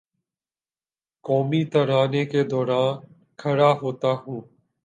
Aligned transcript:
قومی 1.25 1.61
ترانے 1.65 2.23
کے 2.25 2.43
دوراں 2.43 2.87
کھڑا 3.39 3.71
ہوتا 3.81 4.11
ہوں 4.21 4.41